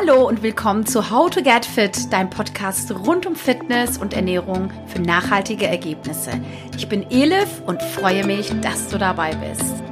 [0.00, 4.72] Hallo und willkommen zu How to Get Fit, dein Podcast rund um Fitness und Ernährung
[4.86, 6.30] für nachhaltige Ergebnisse.
[6.74, 9.89] Ich bin Elif und freue mich, dass du dabei bist.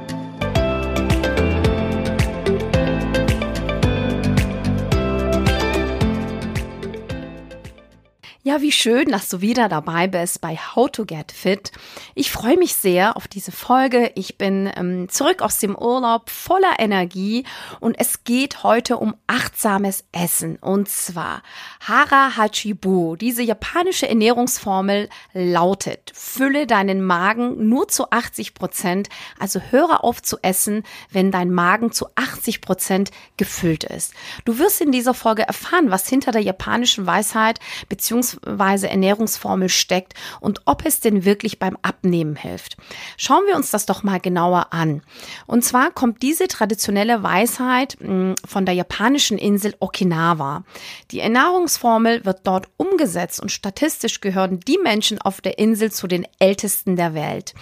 [8.49, 11.71] Ja, wie schön, dass du wieder dabei bist bei How to Get Fit.
[12.15, 14.11] Ich freue mich sehr auf diese Folge.
[14.15, 17.43] Ich bin ähm, zurück aus dem Urlaub voller Energie
[17.79, 21.43] und es geht heute um achtsames Essen und zwar
[21.79, 23.15] Hara Hachibu.
[23.17, 30.39] Diese japanische Ernährungsformel lautet, fülle deinen Magen nur zu 80 Prozent, also höre auf zu
[30.41, 34.15] essen, wenn dein Magen zu 80 Prozent gefüllt ist.
[34.43, 40.13] Du wirst in dieser Folge erfahren, was hinter der japanischen Weisheit bzw Weise Ernährungsformel steckt
[40.39, 42.77] und ob es denn wirklich beim Abnehmen hilft.
[43.17, 45.01] Schauen wir uns das doch mal genauer an.
[45.47, 50.63] Und zwar kommt diese traditionelle Weisheit hm, von der japanischen Insel Okinawa.
[51.11, 56.27] Die Ernährungsformel wird dort umgesetzt und statistisch gehören die Menschen auf der Insel zu den
[56.39, 57.53] ältesten der Welt.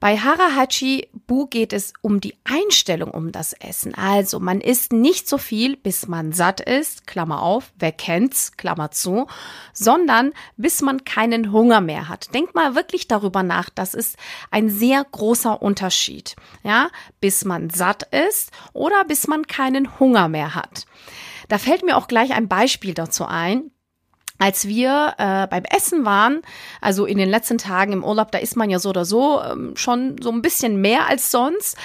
[0.00, 3.94] Bei Harahachi Bu geht es um die Einstellung um das Essen.
[3.94, 8.92] Also man isst nicht so viel, bis man satt ist, Klammer auf, wer kennt's, Klammer
[8.92, 9.26] zu,
[9.72, 12.32] sondern bis man keinen Hunger mehr hat.
[12.32, 14.16] Denk mal wirklich darüber nach, das ist
[14.52, 16.36] ein sehr großer Unterschied.
[16.62, 20.86] Ja, bis man satt ist oder bis man keinen Hunger mehr hat.
[21.48, 23.70] Da fällt mir auch gleich ein Beispiel dazu ein
[24.38, 26.42] als wir äh, beim Essen waren,
[26.80, 29.76] also in den letzten Tagen im Urlaub, da ist man ja so oder so ähm,
[29.76, 31.76] schon so ein bisschen mehr als sonst,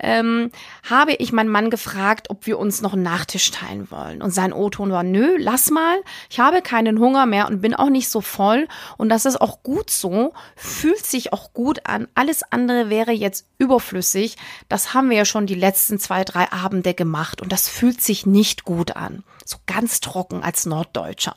[0.00, 0.50] ähm,
[0.88, 4.22] habe ich meinen Mann gefragt, ob wir uns noch einen Nachtisch teilen wollen.
[4.22, 7.90] Und sein O-Ton war, nö, lass mal, ich habe keinen Hunger mehr und bin auch
[7.90, 8.66] nicht so voll.
[8.96, 12.08] Und das ist auch gut so, fühlt sich auch gut an.
[12.14, 14.36] Alles andere wäre jetzt überflüssig.
[14.68, 18.26] Das haben wir ja schon die letzten zwei, drei Abende gemacht und das fühlt sich
[18.26, 19.22] nicht gut an.
[19.44, 21.36] So ganz trocken als Norddeutscher.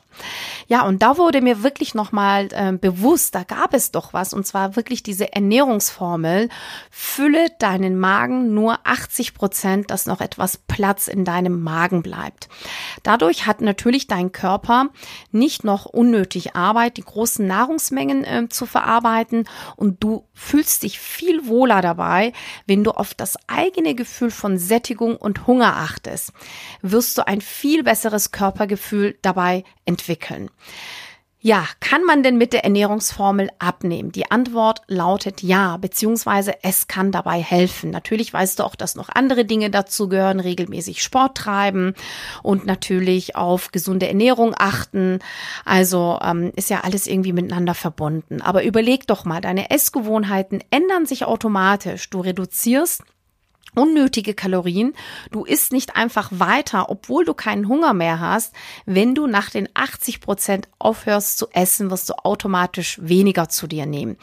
[0.66, 4.46] Ja, und da wurde mir wirklich nochmal äh, bewusst, da gab es doch was, und
[4.46, 6.48] zwar wirklich diese Ernährungsformel,
[6.90, 12.48] fülle deinen Magen nur 80 Prozent, dass noch etwas Platz in deinem Magen bleibt.
[13.02, 14.88] Dadurch hat natürlich dein Körper
[15.30, 21.46] nicht noch unnötig Arbeit, die großen Nahrungsmengen äh, zu verarbeiten und du fühlst dich viel
[21.46, 22.32] wohler dabei,
[22.66, 26.32] wenn du auf das eigene Gefühl von Sättigung und Hunger achtest,
[26.82, 30.50] wirst du ein viel besseres Körpergefühl dabei entwickeln.
[31.46, 34.12] Ja, kann man denn mit der Ernährungsformel abnehmen?
[34.12, 37.90] Die Antwort lautet ja, beziehungsweise es kann dabei helfen.
[37.90, 41.92] Natürlich weißt du auch, dass noch andere Dinge dazu gehören, regelmäßig Sport treiben
[42.42, 45.18] und natürlich auf gesunde Ernährung achten.
[45.66, 48.40] Also ähm, ist ja alles irgendwie miteinander verbunden.
[48.40, 52.08] Aber überleg doch mal, deine Essgewohnheiten ändern sich automatisch.
[52.08, 53.02] Du reduzierst
[53.74, 54.94] unnötige Kalorien.
[55.30, 58.54] Du isst nicht einfach weiter, obwohl du keinen Hunger mehr hast.
[58.86, 63.86] Wenn du nach den 80 Prozent aufhörst zu essen, wirst du automatisch weniger zu dir
[63.86, 64.16] nehmen.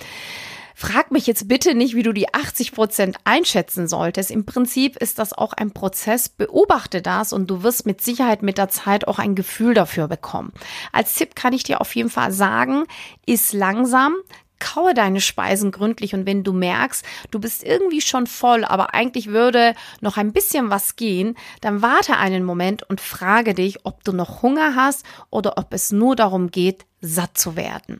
[0.81, 4.31] Frag mich jetzt bitte nicht, wie du die 80 Prozent einschätzen solltest.
[4.31, 6.27] Im Prinzip ist das auch ein Prozess.
[6.27, 10.51] Beobachte das und du wirst mit Sicherheit mit der Zeit auch ein Gefühl dafür bekommen.
[10.91, 12.85] Als Tipp kann ich dir auf jeden Fall sagen,
[13.27, 14.15] iss langsam,
[14.61, 19.27] kaue deine Speisen gründlich und wenn du merkst, du bist irgendwie schon voll, aber eigentlich
[19.27, 24.13] würde noch ein bisschen was gehen, dann warte einen Moment und frage dich, ob du
[24.13, 27.99] noch Hunger hast oder ob es nur darum geht, satt zu werden.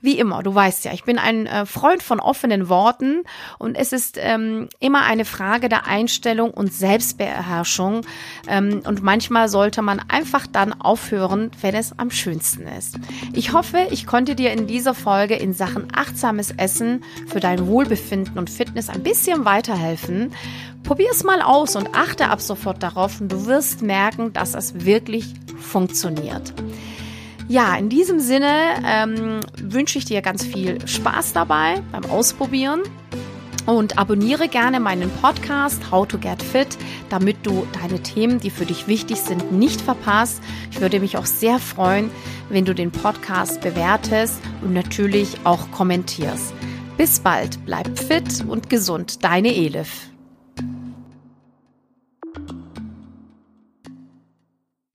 [0.00, 3.22] Wie immer, du weißt ja, ich bin ein äh, Freund von offenen Worten
[3.58, 8.02] und es ist ähm, immer eine Frage der Einstellung und Selbstbeherrschung
[8.48, 12.98] ähm, und manchmal sollte man einfach dann aufhören, wenn es am schönsten ist.
[13.32, 18.36] Ich hoffe, ich konnte dir in dieser Folge in Sachen achtsames Essen für dein Wohlbefinden
[18.36, 20.32] und Fitness ein bisschen weiterhelfen.
[20.82, 24.84] Probier es mal aus und achte ab sofort darauf und du wirst merken, dass es
[24.84, 26.52] wirklich funktioniert.
[27.50, 32.82] Ja, in diesem Sinne ähm, wünsche ich dir ganz viel Spaß dabei beim Ausprobieren
[33.66, 36.68] und abonniere gerne meinen Podcast How to Get Fit,
[37.08, 40.40] damit du deine Themen, die für dich wichtig sind, nicht verpasst.
[40.70, 42.12] Ich würde mich auch sehr freuen,
[42.50, 46.54] wenn du den Podcast bewertest und natürlich auch kommentierst.
[46.96, 50.10] Bis bald, bleib fit und gesund, deine Elif.